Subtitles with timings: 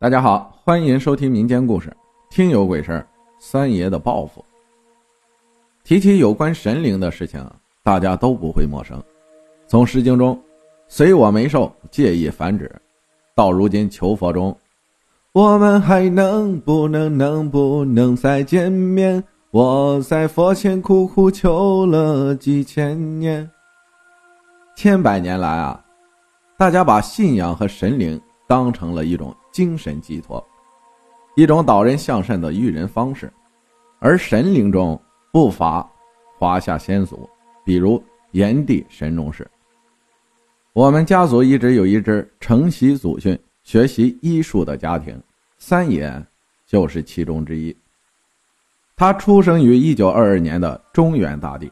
[0.00, 1.88] 大家好，欢迎收听民间故事
[2.30, 3.04] 《听有鬼事
[3.40, 4.44] 三爷的报复。
[5.82, 7.44] 提起有关神灵的事情，
[7.82, 9.02] 大家都不会陌生。
[9.66, 10.40] 从《诗经》中
[10.86, 12.72] “随我眉寿，借意繁殖”，
[13.34, 14.56] 到如今求佛中
[15.34, 19.24] “我们还能不能能不能再见面？
[19.50, 23.50] 我在佛前苦苦求了几千年。”
[24.78, 25.84] 千百年来啊，
[26.56, 29.34] 大家把信仰和神灵当成了一种。
[29.50, 30.44] 精神寄托，
[31.34, 33.32] 一种导人向善的育人方式，
[33.98, 35.00] 而神灵中
[35.32, 35.88] 不乏
[36.38, 37.28] 华夏先祖，
[37.64, 39.48] 比如炎帝神农氏。
[40.72, 45.20] 我们家族一直有一支承袭祖训、学习医术的家庭，
[45.58, 46.24] 三爷
[46.66, 47.76] 就是其中之一。
[48.94, 51.70] 他出生于一九二二年的中原大地，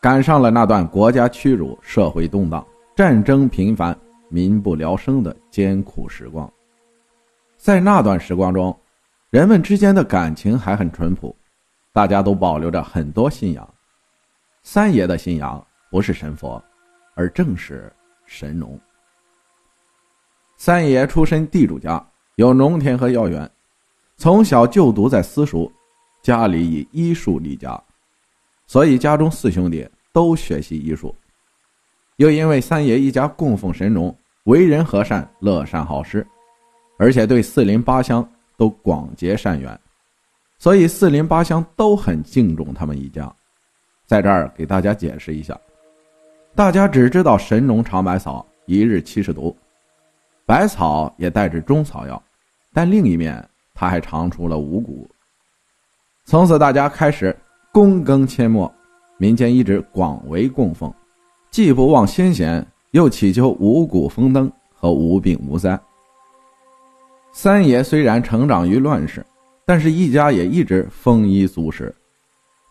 [0.00, 3.96] 赶上了那段国家屈辱、社会动荡、战争频繁、
[4.28, 6.48] 民不聊生的艰苦时光。
[7.64, 8.78] 在那段时光中，
[9.30, 11.34] 人们之间的感情还很淳朴，
[11.94, 13.66] 大家都保留着很多信仰。
[14.62, 16.62] 三爷的信仰不是神佛，
[17.14, 17.90] 而正是
[18.26, 18.78] 神农。
[20.58, 23.50] 三爷出身地主家，有农田和药园，
[24.18, 25.72] 从小就读在私塾，
[26.20, 27.82] 家里以医术立家，
[28.66, 31.16] 所以家中四兄弟都学习医术。
[32.16, 36.26] 又因为三爷一家供奉神农，为人和善，乐善好施。
[36.96, 39.78] 而且对四邻八乡都广结善缘，
[40.58, 43.32] 所以四邻八乡都很敬重他们一家。
[44.06, 45.58] 在这儿给大家解释一下，
[46.54, 49.56] 大家只知道神农尝百草，一日七十毒，
[50.46, 52.22] 百草也带着中草药，
[52.72, 53.42] 但另一面
[53.74, 55.08] 他还尝出了五谷。
[56.24, 57.36] 从此大家开始
[57.72, 58.72] 躬耕阡陌，
[59.18, 60.92] 民间一直广为供奉，
[61.50, 65.78] 既不忘先贤，又祈求五谷丰登和无病无灾。
[67.36, 69.26] 三爷虽然成长于乱世，
[69.66, 71.92] 但是一家也一直丰衣足食，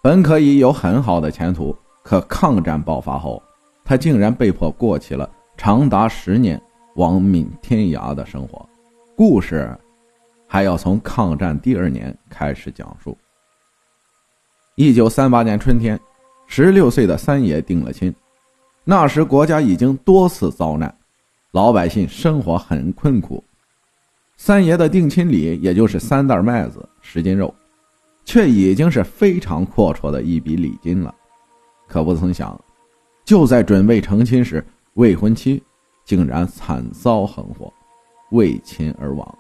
[0.01, 1.75] 本可以有很好的前途。
[2.01, 3.43] 可抗战爆发后，
[3.83, 6.59] 他竟然被迫过起了长达十年
[6.95, 8.65] 亡命天涯的生活。
[9.17, 9.69] 故事
[10.47, 13.17] 还要从抗战第二年开始讲述。
[14.75, 15.99] 一九三八年春天，
[16.47, 18.13] 十六岁的三爷定了亲。
[18.85, 20.93] 那时国家已经多次遭难，
[21.51, 23.43] 老百姓生活很困苦。
[24.45, 27.55] 三爷的定亲礼，也就是三袋麦子、十斤肉，
[28.25, 31.15] 却已经是非常阔绰的一笔礼金了。
[31.87, 32.61] 可不曾想，
[33.23, 34.61] 就在准备成亲时，
[34.95, 35.63] 未婚妻
[36.03, 37.71] 竟然惨遭横祸，
[38.31, 39.37] 为亲而亡。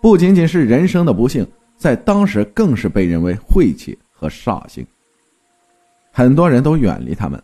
[0.00, 1.44] 不仅仅是人生的不幸，
[1.76, 4.86] 在当时更是被认为晦气和煞星。
[6.12, 7.42] 很多人都远离他们。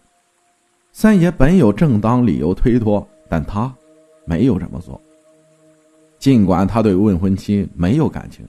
[0.93, 3.75] 三爷本有正当理由推脱，但他
[4.25, 5.01] 没有这么做。
[6.25, 8.49] 尽管他对未婚妻没有感情，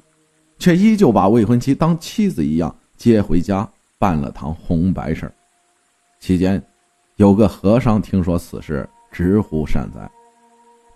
[0.57, 3.69] 却依旧把未婚妻当妻子一样接回家，
[3.99, 5.33] 办了堂红白事儿
[6.17, 6.63] 期间，
[7.17, 10.09] 有个和尚听说此事，直呼善哉，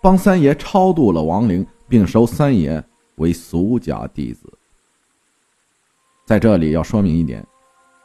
[0.00, 2.82] 帮三爷超度了亡灵，并收三爷
[3.16, 4.50] 为俗家弟子。
[6.24, 7.46] 在这里要说明一点，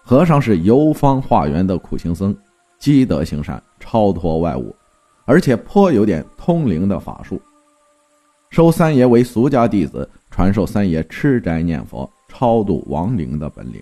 [0.03, 2.35] 和尚是游方化缘的苦行僧，
[2.77, 4.75] 积德行善，超脱外物，
[5.23, 7.41] 而且颇有点通灵的法术。
[8.50, 13.81] 收三爷为俗家弟子，传授三爷吃斋念佛、超度亡灵的本领，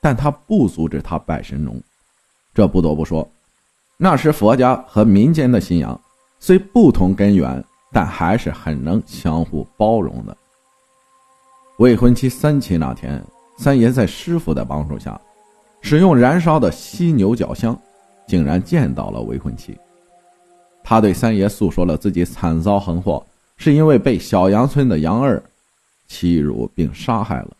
[0.00, 1.80] 但他不阻止他拜神农。
[2.54, 3.26] 这不得不说，
[3.96, 5.98] 那时佛家和民间的信仰
[6.38, 10.36] 虽不同根源，但还是很能相互包容的。
[11.78, 13.22] 未婚妻三七那天，
[13.58, 15.18] 三爷在师傅的帮助下，
[15.80, 17.78] 使用燃烧的犀牛角香，
[18.26, 19.78] 竟然见到了未婚妻。
[20.82, 23.24] 他对三爷诉说了自己惨遭横祸。
[23.56, 25.42] 是因为被小杨村的杨二
[26.06, 27.56] 欺辱并杀害了。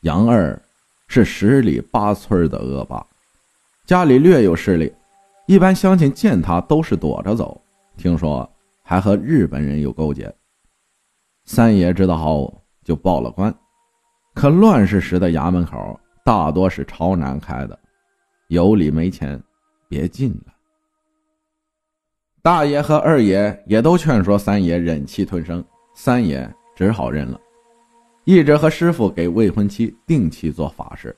[0.00, 0.60] 杨二
[1.06, 3.06] 是十里八村的恶霸，
[3.86, 4.92] 家里略有势力，
[5.46, 7.60] 一般乡亲见他都是躲着走。
[7.96, 8.50] 听说
[8.82, 10.34] 还和日本人有勾结。
[11.44, 13.54] 三爷知道后就报了官，
[14.34, 17.78] 可乱世时的衙门口大多是朝南开的，
[18.48, 19.40] 有理没钱，
[19.88, 20.51] 别进了。
[22.42, 27.40] 大爷和二爷也都劝说三爷忍气吞声，三爷只好认了，
[28.24, 31.16] 一直和师傅给未婚妻定期做法事。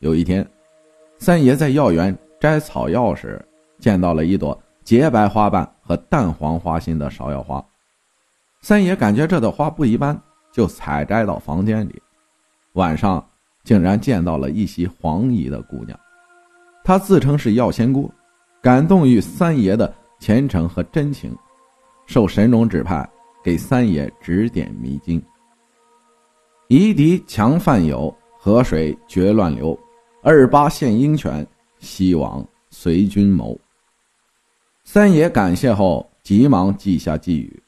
[0.00, 0.44] 有一天，
[1.16, 3.40] 三爷在药园摘草药时，
[3.78, 7.64] 见到了一朵洁白花瓣和淡黄花心的芍药花。
[8.60, 10.20] 三爷感觉这朵花不一般，
[10.52, 12.02] 就采摘到房间里。
[12.72, 13.24] 晚上，
[13.62, 15.96] 竟然见到了一袭黄衣的姑娘，
[16.82, 18.12] 她自称是药仙姑，
[18.60, 19.94] 感动于三爷的。
[20.18, 21.36] 虔诚和真情，
[22.06, 23.08] 受神龙指派，
[23.42, 25.22] 给三爷指点迷津。
[26.68, 29.78] 夷狄强犯友，河水绝乱流。
[30.22, 31.46] 二八献鹰犬，
[31.78, 33.58] 西王随军谋。
[34.84, 37.62] 三爷感谢后，急忙记下寄语，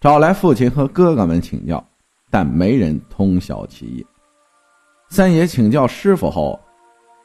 [0.00, 1.84] 找来父亲和哥哥们请教，
[2.30, 4.04] 但没人通晓其意。
[5.08, 6.58] 三爷请教师傅后，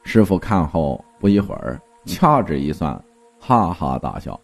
[0.04, 3.04] 师傅看后不一会儿掐指一算，
[3.44, 4.40] 哈哈大笑。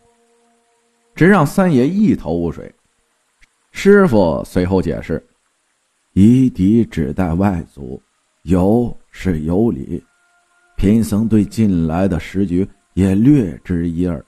[1.14, 2.74] 只让三爷一头雾水。
[3.70, 5.24] 师傅随后解释
[6.14, 8.02] ：“夷狄指代外族，
[8.42, 10.02] 有是有理。
[10.76, 14.24] 贫僧对近来的时局也略知一二，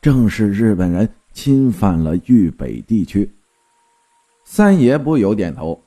[0.00, 3.28] 正是日本人侵犯了豫北地区。”
[4.44, 5.80] 三爷不由点头。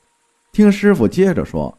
[0.52, 1.78] 听师傅接着说：“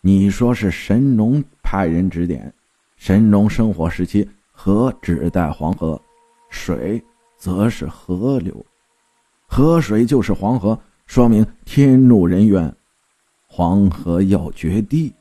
[0.00, 2.52] 你说是神农派人指点，
[2.96, 6.00] 神农生活时期河指代黄河？”
[6.48, 7.02] 水
[7.36, 8.64] 则是河流，
[9.46, 12.74] 河水就是黄河，说明天怒人怨，
[13.46, 15.12] 黄河要决堤。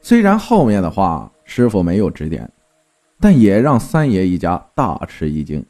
[0.00, 2.48] 虽然后面的话师傅没有指点，
[3.18, 5.64] 但也让三爷一家大吃一惊，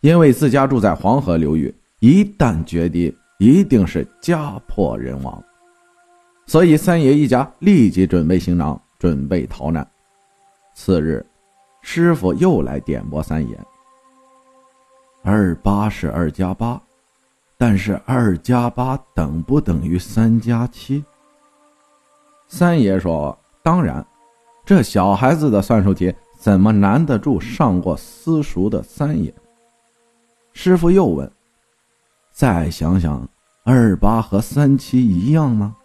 [0.00, 5.42] 因为自家住在黄河流域，一旦决堤，一定是家破人亡，
[6.46, 9.89] 所以三爷一家立即准备行囊，准备逃难。
[10.74, 11.24] 次日。
[11.82, 13.58] 师傅又来点拨三爷。
[15.22, 16.80] 二八是二加八，
[17.56, 21.02] 但是二加八等不等于三加七？
[22.48, 24.04] 三爷说：“当然，
[24.64, 29.32] 这小孩子的算术题怎么难得住上过私塾的三爷？”
[30.52, 31.30] 师傅又问
[32.30, 33.26] ：“再想想，
[33.64, 35.76] 二八和三七一样吗？”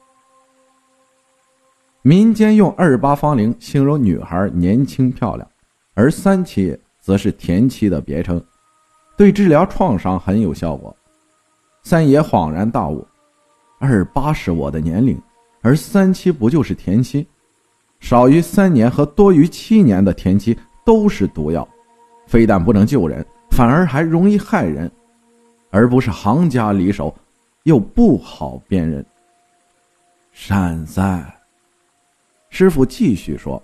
[2.07, 5.49] 民间用二八芳龄形容女孩年轻漂亮。
[5.95, 8.39] 而三七则是田七的别称，
[9.17, 10.95] 对治疗创伤很有效果。
[11.81, 13.03] 三爷恍然大悟：
[13.79, 15.19] 二八是我的年龄，
[15.61, 17.25] 而三七不就是田七？
[17.99, 20.55] 少于三年和多于七年的田七
[20.85, 21.67] 都是毒药，
[22.27, 24.91] 非但不能救人，反而还容易害人，
[25.71, 27.11] 而不是行家里手，
[27.63, 29.03] 又不好辨认。
[30.31, 31.35] 善哉，
[32.57, 33.61] 师傅继续说。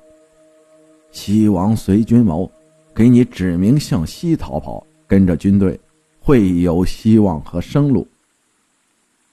[1.11, 2.51] 西王随军谋，
[2.93, 5.79] 给你指明向西逃跑，跟着军队
[6.19, 8.05] 会有希望和生路。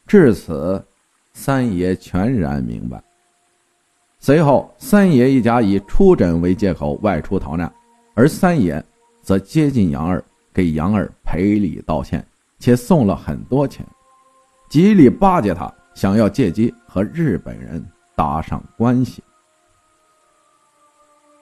[0.06, 0.80] 至此，
[1.32, 3.02] 三爷全然明白。
[4.20, 7.68] 随后，三爷一家以出诊为借口外出逃难，
[8.14, 8.80] 而三爷
[9.22, 12.24] 则接近杨二，给杨二赔礼道歉，
[12.60, 13.84] 且送了很多钱，
[14.70, 17.84] 极力巴结他，想要借机和日本人
[18.14, 19.20] 搭上关系。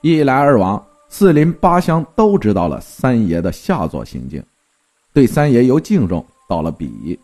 [0.07, 4.41] 一来二往，四邻八乡都知道了三爷的下作行径，
[5.13, 7.19] 对三爷由敬重到了鄙夷，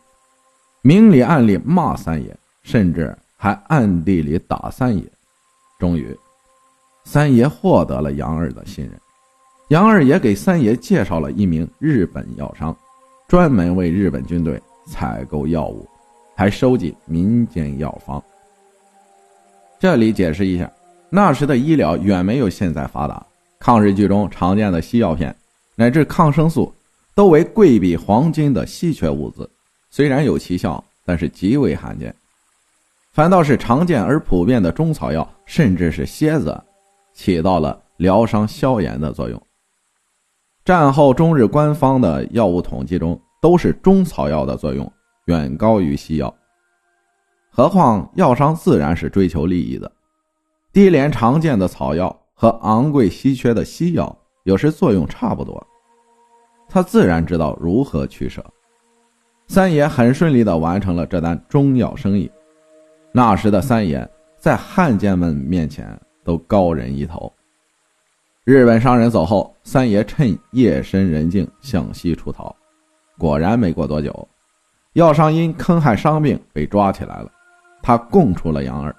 [0.83, 5.05] 明里暗里骂三爷，甚至还暗地里打三爷。
[5.79, 6.13] 终于，
[7.05, 9.01] 三爷获得了杨二的信任，
[9.69, 12.77] 杨二也给三爷介绍了一名日本药商，
[13.29, 15.89] 专门为日本军队采购药物，
[16.35, 18.21] 还收集民间药方。
[19.79, 20.69] 这里解释一下。
[21.15, 23.23] 那时的医疗远没有现在发达，
[23.59, 25.37] 抗日剧中常见的西药片，
[25.75, 26.75] 乃至抗生素，
[27.15, 29.47] 都为贵比黄金的稀缺物资。
[29.91, 32.15] 虽然有奇效，但是极为罕见。
[33.13, 36.59] 反倒是常见而普遍的中草药，甚至是蝎子，
[37.13, 39.39] 起到了疗伤消炎的作用。
[40.65, 44.91] 战后中日官方的药物统计中，都是中草药的作用
[45.27, 46.35] 远高于西药。
[47.51, 49.93] 何况药商自然是追求利益的。
[50.73, 55.63] 低廉常见的草药和昂贵稀缺的西药有时作用差不多，
[56.67, 58.43] 他自然知道如何取舍。
[59.49, 62.31] 三爷很顺利地完成了这单中药生意。
[63.13, 65.87] 那时的三爷在汉奸们面前
[66.25, 67.31] 都高人一头。
[68.45, 72.55] 日本商人走后，三爷趁夜深人静向西出逃，
[73.19, 74.27] 果然没过多久，
[74.95, 77.31] 药商因坑害伤病被抓起来了，
[77.83, 78.97] 他供出了杨二。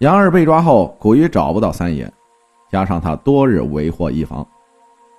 [0.00, 2.10] 杨二被抓后，苦于找不到三爷，
[2.70, 4.46] 加上他多日为祸一方，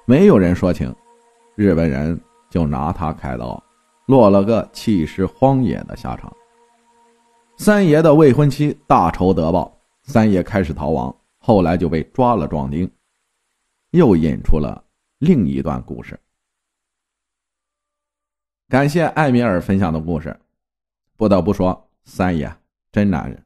[0.06, 0.94] 没有人说情，
[1.54, 2.20] 日本人
[2.50, 3.64] 就拿他开刀，
[4.08, 6.36] 落了个弃尸荒野的下场。
[7.58, 9.72] 三爷的未婚妻大仇得报，
[10.02, 12.90] 三爷开始逃亡，后来就被抓了壮丁，
[13.92, 14.84] 又引出了
[15.20, 16.20] 另一段故事。
[18.68, 20.36] 感谢艾米尔分享的故事，
[21.18, 22.52] 不得不说，三爷
[22.92, 23.46] 真男人。